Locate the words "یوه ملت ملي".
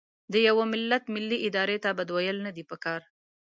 0.47-1.37